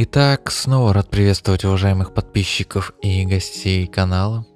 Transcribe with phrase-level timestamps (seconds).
[0.00, 4.46] Итак, снова рад приветствовать уважаемых подписчиков и гостей канала.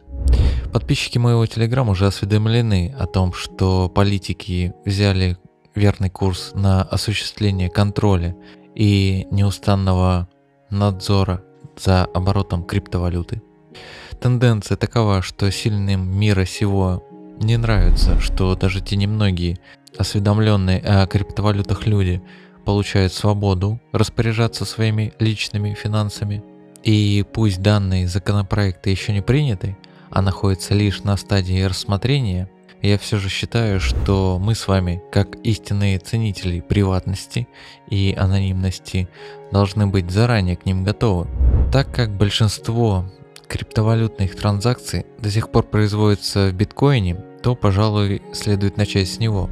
[0.72, 5.36] Подписчики моего телеграм уже осведомлены о том, что политики взяли
[5.74, 8.36] верный курс на осуществление контроля
[8.76, 10.28] и неустанного
[10.70, 11.42] надзора
[11.76, 13.42] за оборотом криптовалюты.
[14.20, 17.02] Тенденция такова, что сильным мира сего
[17.40, 19.58] не нравится, что даже те немногие
[19.98, 22.22] осведомленные о криптовалютах люди
[22.64, 26.42] получают свободу распоряжаться своими личными финансами.
[26.82, 29.76] И пусть данные законопроекты еще не приняты,
[30.10, 32.48] а находятся лишь на стадии рассмотрения,
[32.82, 37.46] я все же считаю, что мы с вами, как истинные ценители приватности
[37.88, 39.08] и анонимности,
[39.52, 41.28] должны быть заранее к ним готовы.
[41.72, 43.06] Так как большинство
[43.46, 49.48] криптовалютных транзакций до сих пор производится в биткоине, то, пожалуй, следует начать с него.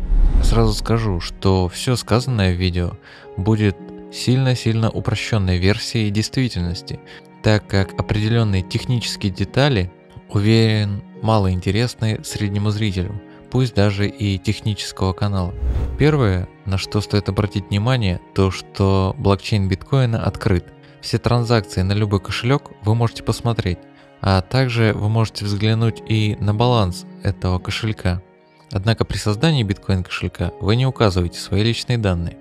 [0.50, 2.94] Сразу скажу, что все сказанное в видео
[3.36, 3.76] будет
[4.12, 6.98] сильно-сильно упрощенной версией действительности,
[7.44, 9.92] так как определенные технические детали,
[10.28, 15.54] уверен, мало интересны среднему зрителю, пусть даже и технического канала.
[16.00, 20.64] Первое, на что стоит обратить внимание, то что блокчейн биткоина открыт.
[21.00, 23.78] Все транзакции на любой кошелек вы можете посмотреть,
[24.20, 28.20] а также вы можете взглянуть и на баланс этого кошелька.
[28.72, 32.36] Однако при создании биткоин кошелька вы не указываете свои личные данные.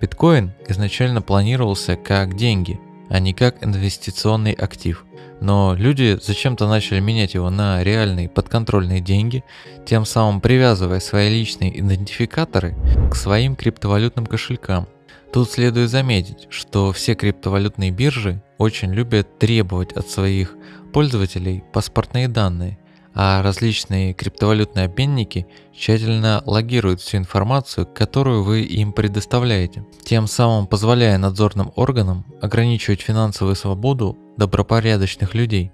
[0.00, 5.04] Биткоин изначально планировался как деньги, а не как инвестиционный актив.
[5.40, 9.44] Но люди зачем-то начали менять его на реальные подконтрольные деньги,
[9.86, 12.76] тем самым привязывая свои личные идентификаторы
[13.10, 14.88] к своим криптовалютным кошелькам.
[15.32, 20.56] Тут следует заметить, что все криптовалютные биржи очень любят требовать от своих
[20.92, 22.78] пользователей паспортные данные,
[23.14, 31.18] а различные криптовалютные обменники тщательно логируют всю информацию, которую вы им предоставляете, тем самым позволяя
[31.18, 35.72] надзорным органам ограничивать финансовую свободу добропорядочных людей.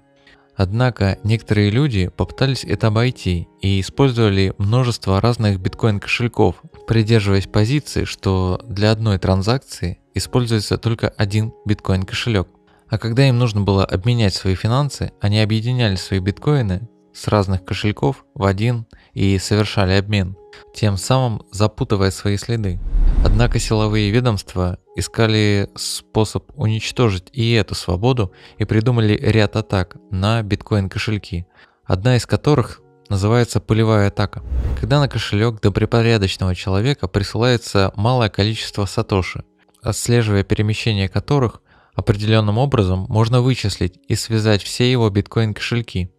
[0.55, 6.55] Однако некоторые люди попытались это обойти и использовали множество разных биткоин-кошельков,
[6.87, 12.47] придерживаясь позиции, что для одной транзакции используется только один биткоин-кошелек.
[12.87, 18.25] А когда им нужно было обменять свои финансы, они объединяли свои биткоины с разных кошельков
[18.33, 20.35] в один и совершали обмен,
[20.73, 22.79] тем самым запутывая свои следы.
[23.23, 31.45] Однако силовые ведомства искали способ уничтожить и эту свободу и придумали ряд атак на биткоин-кошельки,
[31.85, 34.43] одна из которых называется пылевая атака.
[34.79, 39.43] Когда на кошелек добропорядочного человека присылается малое количество сатоши,
[39.81, 41.61] отслеживая перемещение которых
[41.93, 46.11] определенным образом можно вычислить и связать все его биткоин-кошельки.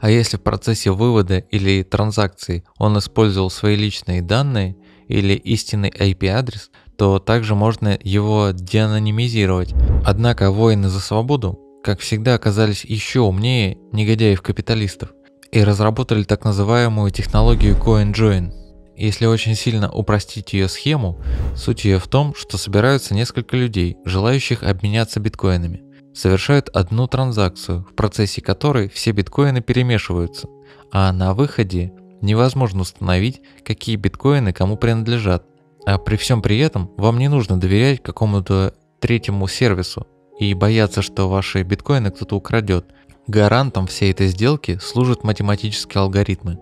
[0.00, 4.76] А если в процессе вывода или транзакции он использовал свои личные данные
[5.08, 9.74] или истинный IP-адрес, то также можно его деанонимизировать.
[10.04, 15.10] Однако воины за свободу, как всегда, оказались еще умнее негодяев-капиталистов
[15.52, 18.52] и разработали так называемую технологию CoinJoin.
[18.96, 21.18] Если очень сильно упростить ее схему,
[21.56, 25.82] суть ее в том, что собираются несколько людей, желающих обменяться биткоинами.
[26.14, 30.48] Совершают одну транзакцию, в процессе которой все биткоины перемешиваются,
[30.92, 35.44] а на выходе невозможно установить, какие биткоины кому принадлежат.
[35.86, 40.06] А при всем при этом вам не нужно доверять какому-то третьему сервису
[40.38, 42.86] и бояться, что ваши биткоины кто-то украдет.
[43.26, 46.58] Гарантом всей этой сделки служат математические алгоритмы.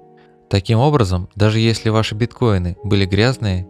[0.51, 3.67] Таким образом, даже если ваши биткоины были грязные,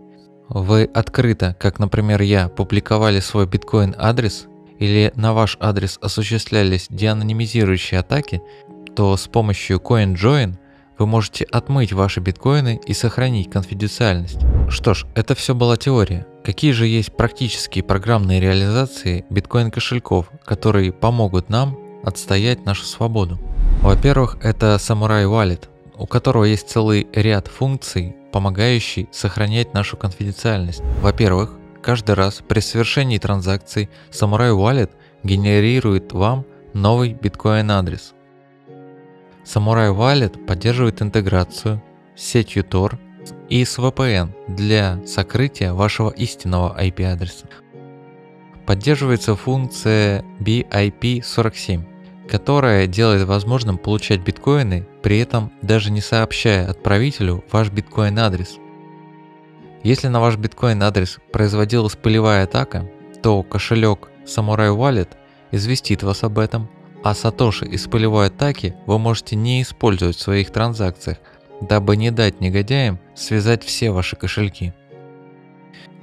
[0.48, 4.46] вы открыто, как, например, я, публиковали свой биткоин-адрес
[4.78, 8.42] или на ваш адрес осуществлялись деанонимизирующие атаки,
[8.94, 10.56] то с помощью CoinJoin
[10.98, 14.40] вы можете отмыть ваши биткоины и сохранить конфиденциальность.
[14.68, 16.26] Что ж, это все была теория.
[16.44, 23.38] Какие же есть практические программные реализации биткоин кошельков, которые помогут нам отстоять нашу свободу?
[23.82, 30.82] Во-первых, это Samurai Wallet, у которого есть целый ряд функций, помогающий сохранять нашу конфиденциальность.
[31.00, 34.90] Во-первых, каждый раз при совершении транзакции Samurai Wallet
[35.22, 36.44] генерирует вам
[36.74, 38.14] новый биткоин-адрес.
[39.44, 41.82] Samurai Wallet поддерживает интеграцию
[42.14, 42.98] с сетью Tor
[43.48, 47.46] и с VPN для сокрытия вашего истинного IP-адреса.
[48.66, 51.82] Поддерживается функция BIP47,
[52.28, 58.58] которая делает возможным получать биткоины, при этом даже не сообщая отправителю ваш биткоин-адрес.
[59.82, 62.88] Если на ваш биткоин-адрес производилась пылевая атака,
[63.22, 65.08] то кошелек Samurai Wallet
[65.50, 66.68] известит вас об этом,
[67.02, 71.18] а сатоши из пылевой атаки вы можете не использовать в своих транзакциях,
[71.60, 74.74] дабы не дать негодяям связать все ваши кошельки.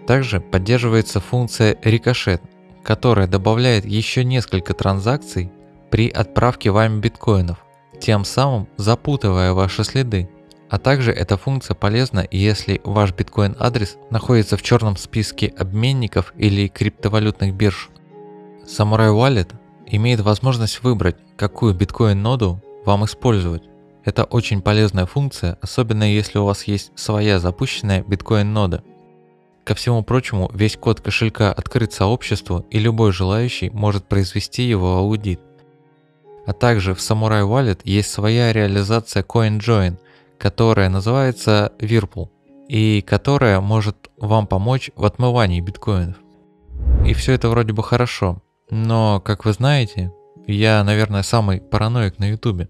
[0.07, 2.41] Также поддерживается функция рикошет,
[2.83, 5.51] которая добавляет еще несколько транзакций
[5.89, 7.57] при отправке вами биткоинов,
[7.99, 10.29] тем самым запутывая ваши следы.
[10.75, 17.53] А также эта функция полезна, если ваш биткоин-адрес находится в черном списке обменников или криптовалютных
[17.53, 17.89] бирж.
[18.65, 19.53] Samurai Wallet
[19.85, 23.63] имеет возможность выбрать, какую биткоин-ноду вам использовать.
[24.03, 28.83] Это очень полезная функция, особенно если у вас есть своя запущенная биткоин-нода.
[29.63, 35.39] Ко всему прочему, весь код кошелька открыт сообществу и любой желающий может произвести его аудит.
[36.45, 39.99] А также в Samurai Wallet есть своя реализация CoinJoin,
[40.37, 42.29] которая называется Virpul
[42.67, 46.17] и которая может вам помочь в отмывании биткоинов.
[47.05, 50.11] И все это вроде бы хорошо, но, как вы знаете,
[50.47, 52.69] я, наверное, самый параноик на ютубе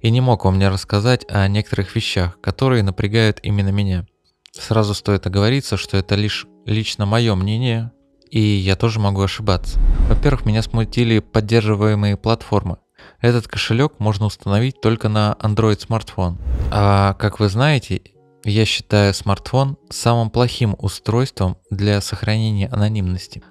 [0.00, 4.06] и не мог вам не рассказать о некоторых вещах, которые напрягают именно меня.
[4.52, 7.92] Сразу стоит оговориться, что это лишь лично мое мнение,
[8.30, 9.78] и я тоже могу ошибаться.
[10.08, 12.78] Во-первых, меня смутили поддерживаемые платформы.
[13.20, 16.38] Этот кошелек можно установить только на Android смартфон.
[16.70, 18.02] А как вы знаете,
[18.44, 23.42] я считаю смартфон самым плохим устройством для сохранения анонимности.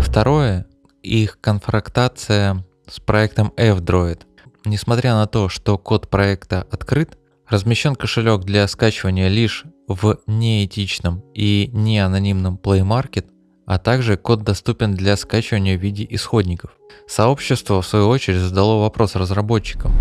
[0.00, 0.66] Второе,
[1.02, 4.22] их конфрактация с проектом F-Droid.
[4.64, 7.18] Несмотря на то, что код проекта открыт,
[7.48, 13.26] размещен кошелек для скачивания лишь в неэтичном и неанонимном Play Market,
[13.66, 16.72] а также код доступен для скачивания в виде исходников.
[17.06, 19.92] Сообщество, в свою очередь, задало вопрос разработчикам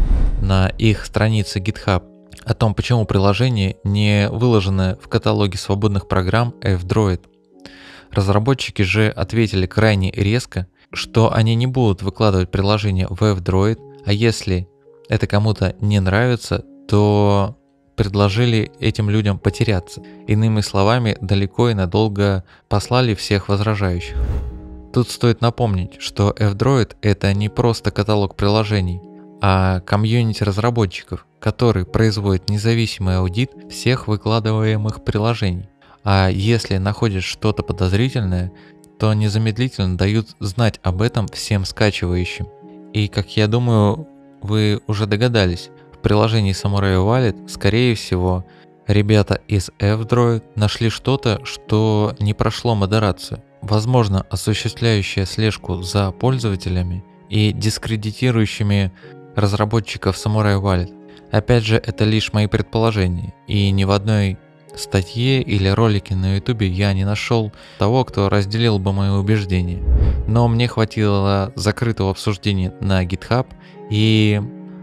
[0.42, 2.04] на их странице GitHub
[2.44, 7.22] о том, почему приложение не выложено в каталоге свободных программ F-Droid.
[8.12, 14.68] Разработчики же ответили крайне резко, что они не будут выкладывать приложение в F-Droid, а если
[15.08, 17.58] это кому-то не нравится, то
[18.02, 20.02] предложили этим людям потеряться.
[20.26, 24.18] Иными словами, далеко и надолго послали всех возражающих.
[24.92, 29.02] Тут стоит напомнить, что F-Droid это не просто каталог приложений,
[29.40, 35.70] а комьюнити разработчиков, который производит независимый аудит всех выкладываемых приложений.
[36.04, 38.52] А если находят что-то подозрительное,
[38.98, 42.48] то незамедлительно дают знать об этом всем скачивающим.
[42.94, 44.08] И как я думаю,
[44.42, 45.70] вы уже догадались,
[46.02, 48.46] приложении Samurai Wallet, скорее всего,
[48.88, 53.44] ребята из F-Droid нашли что-то, что не прошло модерацию.
[53.62, 58.92] Возможно, осуществляющее слежку за пользователями и дискредитирующими
[59.36, 60.94] разработчиков Samurai Wallet.
[61.32, 64.38] Опять же, это лишь мои предположения, и ни в одной
[64.76, 69.82] статье или ролике на ютубе я не нашел того, кто разделил бы мои убеждения.
[70.28, 73.48] Но мне хватило закрытого обсуждения на GitHub
[73.90, 74.42] и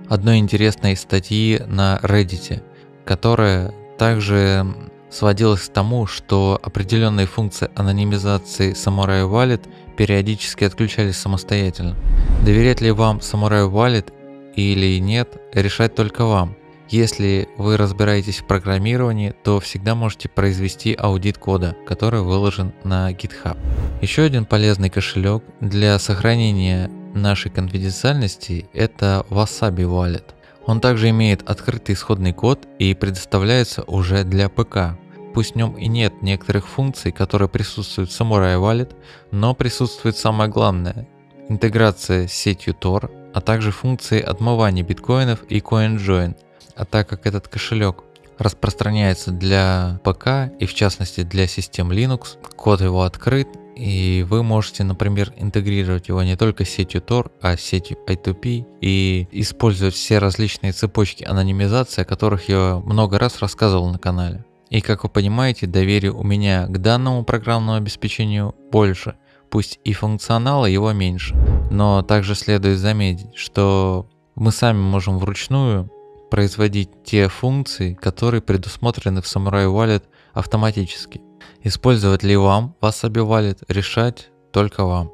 [0.09, 2.63] одной интересной статьи на Reddit,
[3.05, 4.67] которая также
[5.11, 9.67] сводилась к тому, что определенные функции анонимизации Samurai Wallet
[9.97, 11.97] периодически отключались самостоятельно.
[12.45, 14.13] Доверять ли вам Samurai Wallet
[14.55, 16.57] или нет, решать только вам.
[16.91, 23.59] Если вы разбираетесь в программировании, то всегда можете произвести аудит кода, который выложен на GitHub.
[24.01, 26.91] Еще один полезный кошелек для сохранения
[27.23, 30.25] нашей конфиденциальности– это Wasabi Wallet.
[30.67, 34.99] Он также имеет открытый исходный код и предоставляется уже для ПК.
[35.35, 38.95] Пусть в нем и нет некоторых функций, которые присутствуют в Samurai Wallet,
[39.31, 41.09] но присутствует самое главное–
[41.49, 46.35] интеграция с сетью Tor, а также функции отмывания биткоинов и CoinJoin–
[46.79, 48.05] а так как этот кошелек
[48.39, 53.49] распространяется для ПК и в частности для систем Linux, код его открыт,
[53.79, 58.67] и вы можете, например, интегрировать его не только с сетью Tor, а с сетью I2P
[58.81, 64.45] и использовать все различные цепочки анонимизации, о которых я много раз рассказывал на канале.
[64.69, 69.15] И как вы понимаете, доверие у меня к данному программному обеспечению больше,
[69.49, 71.37] пусть и функционала его меньше.
[71.71, 75.91] Но также следует заметить, что мы сами можем вручную
[76.31, 80.03] производить те функции, которые предусмотрены в Samurai Wallet
[80.35, 81.23] автоматически.
[81.63, 85.13] Использовать ли вам Wasabi Wallet, решать только вам.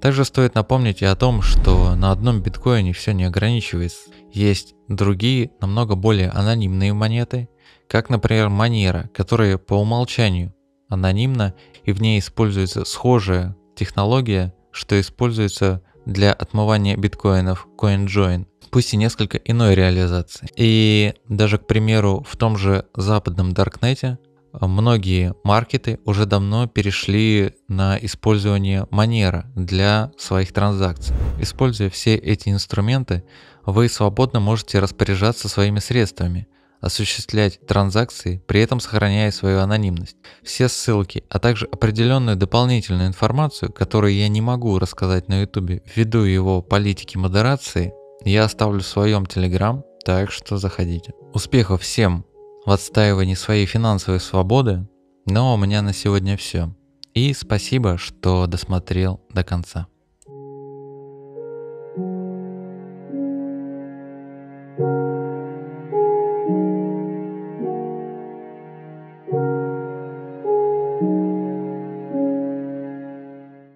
[0.00, 4.10] Также стоит напомнить и о том, что на одном биткоине все не ограничивается.
[4.32, 7.48] Есть другие, намного более анонимные монеты,
[7.86, 10.54] как, например, Monero, которая по умолчанию
[10.88, 11.54] анонимна
[11.84, 19.38] и в ней используется схожая технология, что используется для отмывания биткоинов CoinJoin пусть и несколько
[19.38, 20.48] иной реализации.
[20.56, 24.18] И даже, к примеру, в том же западном Даркнете
[24.52, 31.14] многие маркеты уже давно перешли на использование манера для своих транзакций.
[31.38, 33.24] Используя все эти инструменты,
[33.64, 36.48] вы свободно можете распоряжаться своими средствами,
[36.80, 40.16] осуществлять транзакции, при этом сохраняя свою анонимность.
[40.42, 46.20] Все ссылки, а также определенную дополнительную информацию, которую я не могу рассказать на YouTube ввиду
[46.22, 47.92] его политики модерации,
[48.24, 51.12] я оставлю в своем Telegram, так что заходите.
[51.32, 52.24] Успехов всем
[52.70, 54.86] в отстаивании своей финансовой свободы.
[55.26, 56.72] Но у меня на сегодня все.
[57.14, 59.88] И спасибо, что досмотрел до конца.